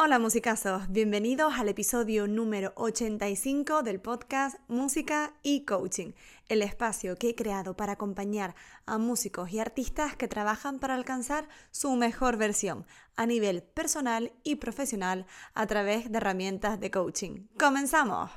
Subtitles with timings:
[0.00, 6.12] Hola musicazos, bienvenidos al episodio número 85 del podcast Música y Coaching,
[6.48, 8.54] el espacio que he creado para acompañar
[8.86, 14.54] a músicos y artistas que trabajan para alcanzar su mejor versión a nivel personal y
[14.54, 17.48] profesional a través de herramientas de coaching.
[17.58, 18.30] ¡Comenzamos!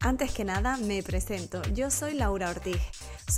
[0.00, 1.60] Antes que nada, me presento.
[1.74, 2.80] Yo soy Laura Ortiz.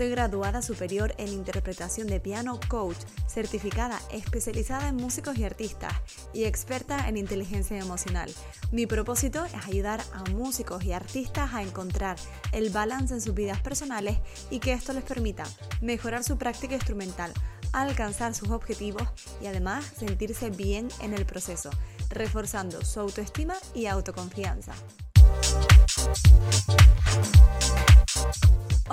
[0.01, 2.97] Soy graduada superior en interpretación de piano coach,
[3.27, 5.93] certificada especializada en músicos y artistas
[6.33, 8.33] y experta en inteligencia emocional.
[8.73, 12.17] Mi propósito es ayudar a músicos y artistas a encontrar
[12.53, 14.17] el balance en sus vidas personales
[14.51, 15.45] y que esto les permita
[15.83, 17.35] mejorar su práctica instrumental,
[17.75, 19.07] alcanzar sus objetivos
[19.43, 21.69] y además sentirse bien en el proceso,
[22.09, 24.73] reforzando su autoestima y autoconfianza.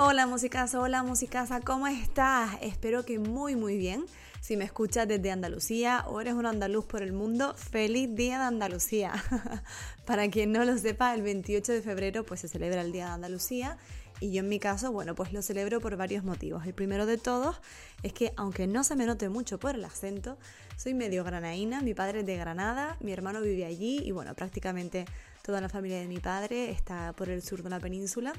[0.00, 2.56] Hola musicazo, hola musicaza, ¿cómo estás?
[2.62, 4.04] Espero que muy muy bien.
[4.40, 8.44] Si me escuchas desde Andalucía o eres un andaluz por el mundo, feliz día de
[8.44, 9.12] Andalucía.
[10.06, 13.12] Para quien no lo sepa, el 28 de febrero pues se celebra el día de
[13.12, 13.76] Andalucía
[14.20, 16.66] y yo en mi caso, bueno, pues lo celebro por varios motivos.
[16.66, 17.60] El primero de todos
[18.02, 20.38] es que aunque no se me note mucho por el acento,
[20.76, 25.06] soy medio granaína, mi padre es de Granada, mi hermano vive allí y bueno, prácticamente
[25.48, 28.34] Toda la familia de mi padre está por el sur de la península.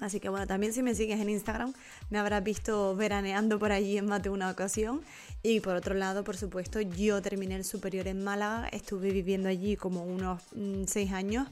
[0.00, 1.72] Así que bueno, también si me sigues en Instagram
[2.10, 5.02] me habrás visto veraneando por allí en más de una ocasión.
[5.44, 9.76] Y por otro lado, por supuesto, yo terminé el superior en Málaga, estuve viviendo allí
[9.76, 11.46] como unos mm, seis años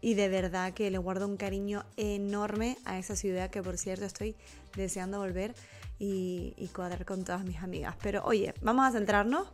[0.00, 4.06] y de verdad que le guardo un cariño enorme a esa ciudad que por cierto
[4.06, 4.34] estoy
[4.74, 5.54] deseando volver
[6.04, 7.94] y, cuadrar con todas mis amigas.
[8.02, 9.46] Pero oye, vamos a centrarnos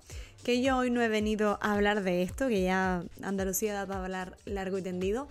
[0.45, 4.03] que yo hoy no he venido a hablar de esto, que ya Andalucía da para
[4.03, 5.29] hablar largo y tendido.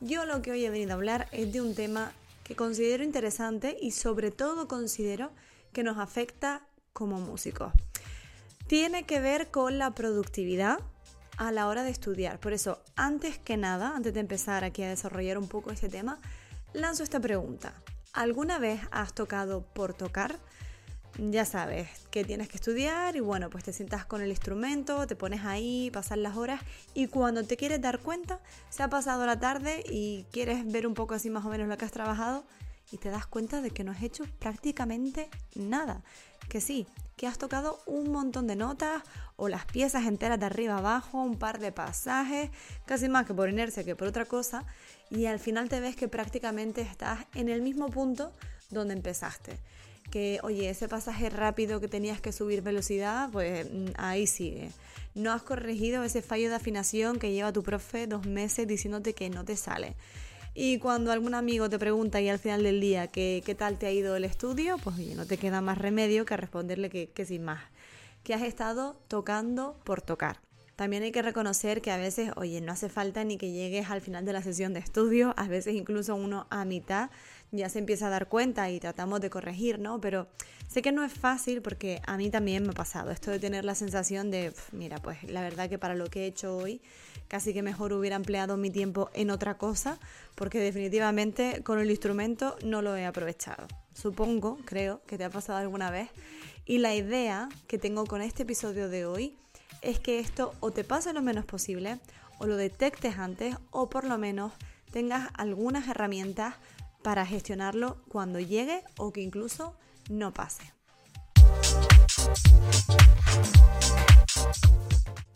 [0.00, 2.12] Yo lo que hoy he venido a hablar es de un tema
[2.44, 5.32] que considero interesante y sobre todo considero
[5.72, 6.62] que nos afecta
[6.92, 7.72] como músicos.
[8.68, 10.78] Tiene que ver con la productividad
[11.36, 12.38] a la hora de estudiar.
[12.38, 16.18] Por eso, antes que nada, antes de empezar aquí a desarrollar un poco este tema,
[16.74, 17.72] lanzo esta pregunta.
[18.12, 20.38] ¿Alguna vez has tocado por tocar?
[21.28, 25.16] Ya sabes que tienes que estudiar y bueno, pues te sientas con el instrumento, te
[25.16, 26.62] pones ahí, pasan las horas
[26.94, 30.94] y cuando te quieres dar cuenta, se ha pasado la tarde y quieres ver un
[30.94, 32.44] poco así más o menos lo que has trabajado
[32.90, 36.02] y te das cuenta de que no has hecho prácticamente nada.
[36.48, 36.86] Que sí,
[37.16, 39.02] que has tocado un montón de notas
[39.36, 42.50] o las piezas enteras de arriba abajo, un par de pasajes,
[42.86, 44.64] casi más que por inercia que por otra cosa,
[45.10, 48.32] y al final te ves que prácticamente estás en el mismo punto
[48.70, 49.58] donde empezaste
[50.10, 54.70] que, oye, ese pasaje rápido que tenías que subir velocidad, pues mm, ahí sigue.
[55.14, 59.30] No has corregido ese fallo de afinación que lleva tu profe dos meses diciéndote que
[59.30, 59.96] no te sale.
[60.54, 63.86] Y cuando algún amigo te pregunta y al final del día qué, qué tal te
[63.86, 67.24] ha ido el estudio, pues oye, no te queda más remedio que responderle que, que
[67.24, 67.62] sin más.
[68.24, 70.40] Que has estado tocando por tocar.
[70.80, 74.00] También hay que reconocer que a veces, oye, no hace falta ni que llegues al
[74.00, 77.10] final de la sesión de estudio, a veces incluso uno a mitad
[77.52, 80.00] ya se empieza a dar cuenta y tratamos de corregir, ¿no?
[80.00, 80.26] Pero
[80.68, 83.66] sé que no es fácil porque a mí también me ha pasado esto de tener
[83.66, 86.80] la sensación de, mira, pues la verdad que para lo que he hecho hoy,
[87.28, 89.98] casi que mejor hubiera empleado mi tiempo en otra cosa,
[90.34, 93.68] porque definitivamente con el instrumento no lo he aprovechado.
[93.94, 96.08] Supongo, creo, que te ha pasado alguna vez.
[96.64, 99.36] Y la idea que tengo con este episodio de hoy
[99.82, 101.98] es que esto o te pase lo menos posible,
[102.38, 104.52] o lo detectes antes, o por lo menos
[104.90, 106.54] tengas algunas herramientas
[107.02, 109.74] para gestionarlo cuando llegue o que incluso
[110.08, 110.62] no pase.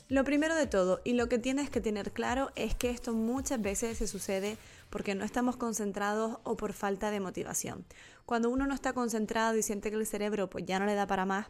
[0.08, 3.60] Lo primero de todo y lo que tienes que tener claro es que esto muchas
[3.60, 4.58] veces se sucede
[4.90, 7.84] porque no estamos concentrados o por falta de motivación.
[8.26, 11.06] Cuando uno no está concentrado y siente que el cerebro pues ya no le da
[11.06, 11.48] para más,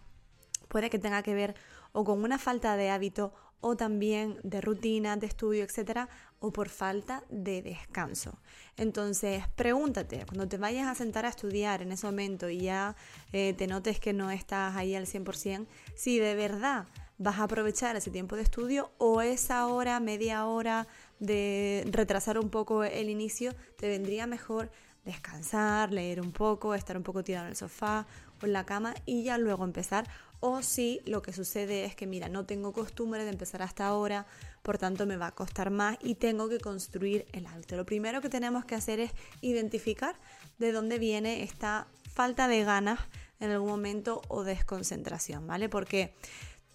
[0.68, 1.54] puede que tenga que ver
[1.94, 6.68] o con una falta de hábito o también de rutina, de estudio, etcétera, o por
[6.68, 8.38] falta de descanso.
[8.76, 12.94] Entonces, pregúntate, cuando te vayas a sentar a estudiar en ese momento y ya
[13.32, 16.86] eh, te notes que no estás ahí al 100%, si de verdad
[17.16, 20.86] vas a aprovechar ese tiempo de estudio o esa hora, media hora
[21.20, 24.70] de retrasar un poco el inicio, te vendría mejor
[25.04, 28.06] descansar, leer un poco, estar un poco tirado en el sofá
[28.42, 30.08] o en la cama y ya luego empezar
[30.46, 34.26] o si lo que sucede es que, mira, no tengo costumbre de empezar hasta ahora,
[34.60, 37.76] por tanto me va a costar más y tengo que construir el hábito.
[37.76, 39.10] Lo primero que tenemos que hacer es
[39.40, 40.16] identificar
[40.58, 43.00] de dónde viene esta falta de ganas
[43.40, 45.70] en algún momento o desconcentración, ¿vale?
[45.70, 46.14] Porque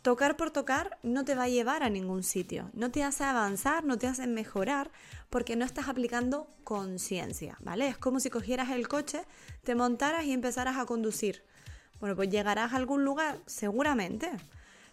[0.01, 3.85] tocar por tocar no te va a llevar a ningún sitio, no te hace avanzar,
[3.85, 4.89] no te hace mejorar
[5.29, 7.87] porque no estás aplicando conciencia, ¿vale?
[7.87, 9.21] Es como si cogieras el coche,
[9.63, 11.43] te montaras y empezaras a conducir
[11.99, 14.31] Bueno, pues llegarás a algún lugar, seguramente,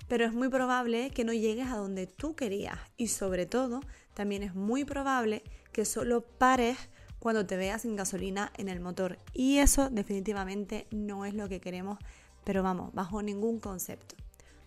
[0.08, 3.80] pero es muy probable que no llegues a donde tú querías y sobre todo
[4.14, 5.42] también es muy probable
[5.72, 6.76] que solo pares
[7.18, 11.60] cuando te veas sin gasolina en el motor y eso definitivamente no es lo que
[11.60, 11.98] queremos,
[12.44, 14.16] pero vamos, bajo ningún concepto.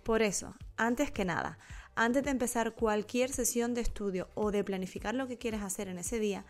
[0.03, 1.57] Por eso, antes que nada,
[1.95, 5.97] antes de empezar cualquier sesión de estudio o de planificar lo que quieres hacer en
[5.97, 6.45] ese día,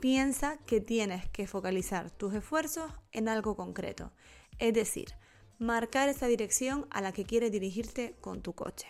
[0.00, 4.12] piensa que tienes que focalizar tus esfuerzos en algo concreto.
[4.58, 5.14] Es decir,
[5.60, 8.88] marcar esa dirección a la que quieres dirigirte con tu coche.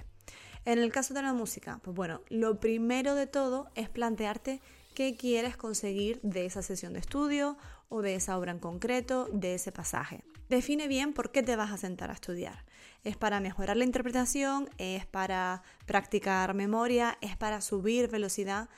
[0.64, 4.60] En el caso de la música, pues bueno, lo primero de todo es plantearte
[4.94, 7.56] qué quieres conseguir de esa sesión de estudio
[7.88, 10.22] o de esa obra en concreto, de ese pasaje.
[10.48, 12.64] Define bien por qué te vas a sentar a estudiar.
[13.02, 14.68] ¿Es para mejorar la interpretación?
[14.78, 17.18] ¿Es para practicar memoria?
[17.20, 18.68] ¿Es para subir velocidad?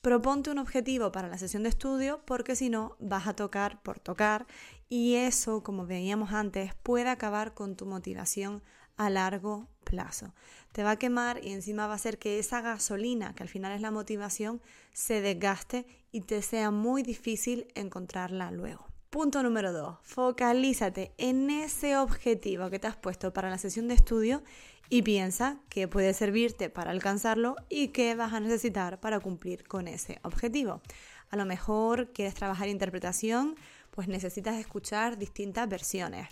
[0.00, 4.00] Proponte un objetivo para la sesión de estudio porque si no vas a tocar por
[4.00, 4.46] tocar
[4.92, 8.62] y eso, como veíamos antes, puede acabar con tu motivación
[8.98, 10.34] a largo plazo.
[10.72, 13.72] Te va a quemar y encima va a hacer que esa gasolina, que al final
[13.72, 14.60] es la motivación,
[14.92, 18.86] se desgaste y te sea muy difícil encontrarla luego.
[19.08, 19.96] Punto número 2.
[20.02, 24.42] Focalízate en ese objetivo que te has puesto para la sesión de estudio
[24.90, 29.88] y piensa que puede servirte para alcanzarlo y qué vas a necesitar para cumplir con
[29.88, 30.82] ese objetivo.
[31.30, 33.56] A lo mejor quieres trabajar interpretación,
[33.92, 36.28] pues necesitas escuchar distintas versiones.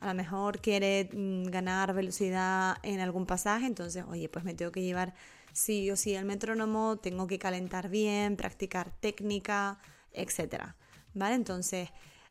[0.00, 4.72] A lo mejor quieres mm, ganar velocidad en algún pasaje, entonces, oye, pues me tengo
[4.72, 5.14] que llevar
[5.52, 9.78] sí o sí el metrónomo, tengo que calentar bien, practicar técnica,
[10.12, 10.74] etc.
[11.12, 11.34] ¿Vale?
[11.34, 11.90] Entonces,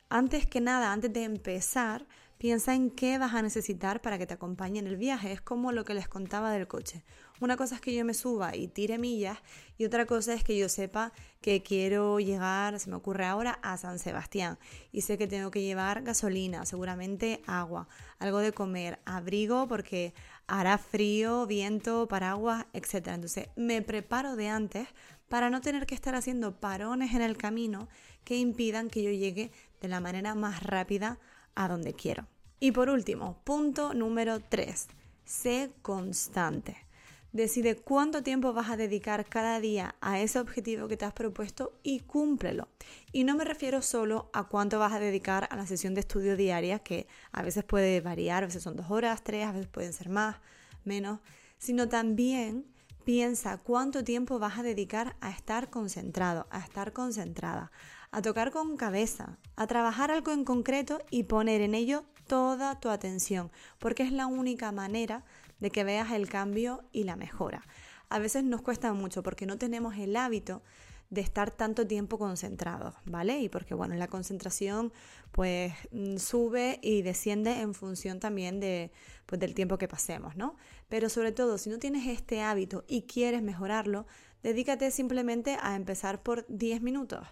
[0.10, 2.08] antes que nada, antes de empezar,
[2.40, 5.34] Piensa en qué vas a necesitar para que te acompañe en el viaje.
[5.34, 7.04] Es como lo que les contaba del coche.
[7.40, 9.38] Una cosa es que yo me suba y tire millas
[9.78, 13.78] y otra cosa es que yo sepa que quiero llegar, se me ocurre ahora, a
[13.78, 14.60] San Sebastián
[14.92, 17.88] y sé que tengo que llevar gasolina, seguramente agua,
[18.20, 20.14] algo de comer, abrigo porque
[20.48, 23.08] hará frío, viento, paraguas, etc.
[23.08, 24.88] Entonces me preparo de antes
[25.30, 27.88] para no tener que estar haciendo parones en el camino
[28.26, 31.20] que impidan que yo llegue de la manera más rápida
[31.56, 32.28] a donde quiero.
[32.60, 34.88] Y por último, punto número 3.
[35.24, 36.89] Sé constante.
[37.32, 41.78] Decide cuánto tiempo vas a dedicar cada día a ese objetivo que te has propuesto
[41.84, 42.70] y cúmplelo.
[43.12, 46.36] Y no me refiero solo a cuánto vas a dedicar a la sesión de estudio
[46.36, 49.94] diaria, que a veces puede variar, a veces son dos horas, tres, a veces pueden
[49.94, 50.38] ser más,
[50.86, 51.20] menos,
[51.60, 52.66] sino también
[53.06, 57.72] piensa cuánto tiempo vas a dedicar a estar concentrado, a estar concentrada,
[58.10, 62.90] a tocar con cabeza, a trabajar algo en concreto y poner en ello toda tu
[62.90, 65.26] atención, porque es la única manera
[65.60, 67.66] de que veas el cambio y la mejora.
[68.10, 70.62] A veces nos cuesta mucho porque no tenemos el hábito
[71.10, 73.40] de estar tanto tiempo concentrados, ¿vale?
[73.40, 74.94] Y porque, bueno, la concentración
[75.32, 78.92] pues mm, sube y desciende en función también de,
[79.26, 80.56] pues, del tiempo que pasemos, ¿no?
[80.88, 84.06] Pero sobre todo, si no tienes este hábito y quieres mejorarlo,
[84.44, 87.28] dedícate simplemente a empezar por 10 minutos.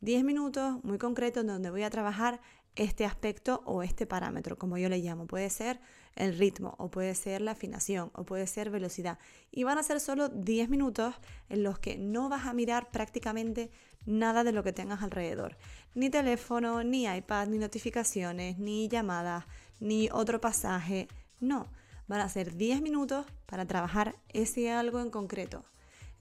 [0.00, 2.40] 10 minutos muy concretos donde voy a trabajar
[2.74, 5.26] este aspecto o este parámetro, como yo le llamo.
[5.26, 5.80] Puede ser
[6.16, 9.18] el ritmo, o puede ser la afinación, o puede ser velocidad.
[9.50, 11.14] Y van a ser solo 10 minutos
[11.48, 13.70] en los que no vas a mirar prácticamente
[14.06, 15.56] nada de lo que tengas alrededor.
[15.94, 19.44] Ni teléfono, ni iPad, ni notificaciones, ni llamadas,
[19.80, 21.08] ni otro pasaje.
[21.40, 21.68] No,
[22.06, 25.64] van a ser 10 minutos para trabajar ese algo en concreto.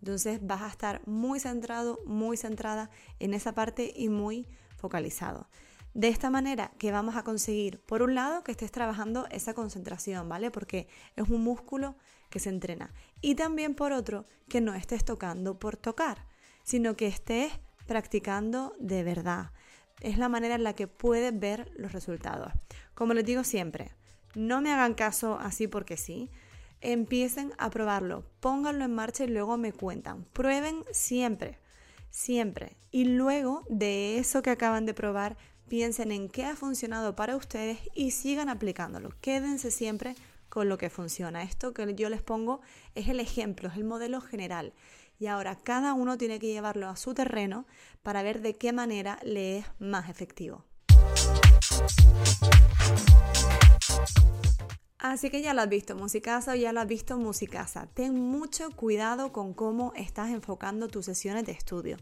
[0.02, 5.48] Entonces vas a estar muy centrado, muy centrada en esa parte y muy focalizado.
[5.94, 7.82] De esta manera, que vamos a conseguir?
[7.82, 10.52] Por un lado, que estés trabajando esa concentración, ¿vale?
[10.52, 11.96] Porque es un músculo
[12.30, 12.94] que se entrena.
[13.22, 16.26] Y también por otro, que no estés tocando por tocar,
[16.64, 17.52] sino que estés
[17.88, 19.52] practicando de verdad.
[20.00, 22.54] Es la manera en la que puedes ver los resultados.
[22.94, 23.92] Como les digo siempre,
[24.36, 26.30] no me hagan caso así porque sí
[26.82, 30.24] empiecen a probarlo, pónganlo en marcha y luego me cuentan.
[30.34, 31.60] Prueben siempre,
[32.10, 32.78] siempre.
[32.92, 35.38] Y luego de eso que acaban de probar,
[35.70, 39.14] piensen en qué ha funcionado para ustedes y sigan aplicándolo.
[39.22, 40.16] Quédense siempre
[40.50, 41.44] con lo que funciona.
[41.44, 42.60] Esto que yo les pongo
[42.96, 44.74] es el ejemplo, es el modelo general.
[45.20, 47.66] Y ahora cada uno tiene que llevarlo a su terreno
[48.04, 50.66] para ver de qué manera le es más efectivo.
[54.98, 57.88] Así que ya lo has visto, musicasa o ya lo has visto, musicasa.
[57.94, 61.98] Ten mucho cuidado con cómo estás enfocando tus sesiones de estudio.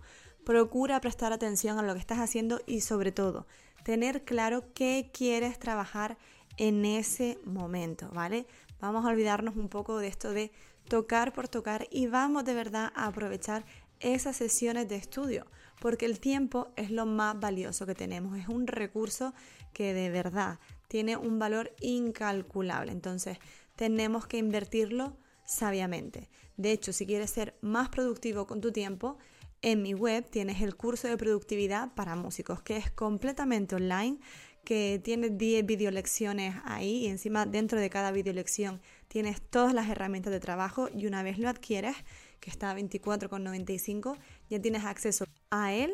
[0.47, 3.47] Procura prestar atención a lo que estás haciendo y sobre todo,
[3.83, 6.17] tener claro qué quieres trabajar
[6.55, 8.47] en ese momento, ¿vale?
[8.79, 10.53] Vamos a olvidarnos un poco de esto de
[10.87, 13.65] tocar por tocar y vamos de verdad a aprovechar
[13.99, 15.47] esas sesiones de estudio,
[15.81, 19.33] porque el tiempo es lo más valioso que tenemos, es un recurso
[19.73, 22.93] que de verdad tiene un valor incalculable.
[22.93, 23.37] Entonces,
[23.75, 26.29] tenemos que invertirlo sabiamente.
[26.55, 29.17] De hecho, si quieres ser más productivo con tu tiempo,
[29.61, 34.19] en mi web tienes el curso de productividad para músicos, que es completamente online,
[34.63, 40.33] que tiene 10 videolecciones ahí y encima dentro de cada videolección tienes todas las herramientas
[40.33, 41.95] de trabajo y una vez lo adquieres,
[42.39, 44.17] que está a 24,95,
[44.49, 45.93] ya tienes acceso a él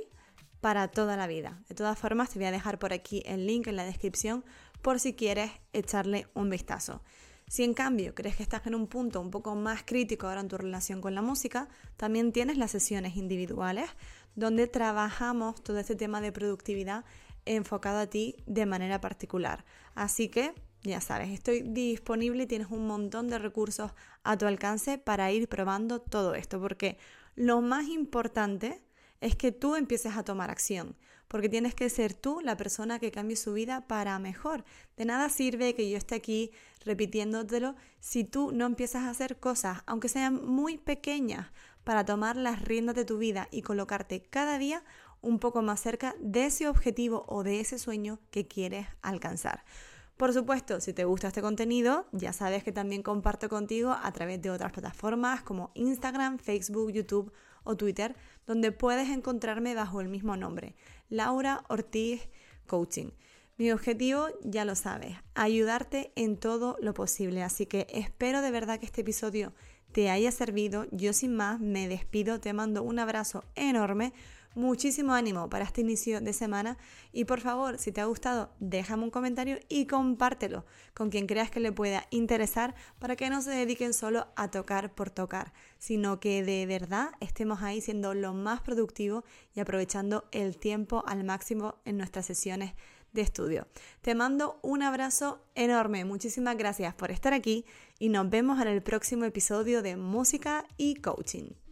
[0.60, 1.62] para toda la vida.
[1.70, 4.43] De todas formas, te voy a dejar por aquí el link en la descripción
[4.82, 7.03] por si quieres echarle un vistazo.
[7.47, 10.47] Si en cambio crees que estás en un punto un poco más crítico ahora en
[10.47, 13.89] tu relación con la música, también tienes las sesiones individuales
[14.35, 17.05] donde trabajamos todo este tema de productividad
[17.45, 19.65] enfocado a ti de manera particular.
[19.95, 23.91] Así que ya sabes, estoy disponible y tienes un montón de recursos
[24.23, 26.97] a tu alcance para ir probando todo esto, porque
[27.35, 28.83] lo más importante
[29.21, 30.97] es que tú empieces a tomar acción,
[31.33, 34.63] porque tienes que ser tú la persona que cambie su vida para mejor.
[34.97, 36.51] De nada sirve que yo esté aquí
[36.85, 41.47] repitiéndotelo si tú no empiezas a hacer cosas, aunque sean muy pequeñas,
[41.83, 44.83] para tomar las riendas de tu vida y colocarte cada día
[45.21, 49.63] un poco más cerca de ese objetivo o de ese sueño que quieres alcanzar.
[50.17, 54.39] Por supuesto, si te gusta este contenido, ya sabes que también comparto contigo a través
[54.39, 57.33] de otras plataformas como Instagram, Facebook, YouTube
[57.63, 58.15] o Twitter,
[58.46, 60.75] donde puedes encontrarme bajo el mismo nombre,
[61.10, 62.22] Laura Ortiz
[62.67, 63.12] Coaching.
[63.58, 68.79] Mi objetivo, ya lo sabes, ayudarte en todo lo posible, así que espero de verdad
[68.79, 69.53] que este episodio
[69.91, 70.88] te haya servido.
[70.91, 74.12] Yo sin más me despido, te mando un abrazo enorme
[74.55, 76.77] muchísimo ánimo para este inicio de semana
[77.12, 81.51] y por favor, si te ha gustado, déjame un comentario y compártelo con quien creas
[81.51, 86.19] que le pueda interesar para que no se dediquen solo a tocar por tocar, sino
[86.19, 89.24] que de verdad estemos ahí siendo lo más productivo
[89.55, 92.74] y aprovechando el tiempo al máximo en nuestras sesiones
[93.13, 93.67] de estudio.
[94.01, 97.65] Te mando un abrazo enorme, muchísimas gracias por estar aquí
[98.00, 101.62] y nos vemos en el próximo episodio de Música y Coaching.